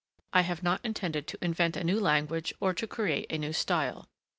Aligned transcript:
I 0.33 0.41
have 0.41 0.63
not 0.63 0.81
intended 0.83 1.27
to 1.27 1.37
invent 1.45 1.77
a 1.77 1.83
new 1.83 1.99
language 1.99 2.55
or 2.59 2.73
to 2.73 2.87
create 2.87 3.27
a 3.29 3.37
new 3.37 3.53
style. 3.53 4.07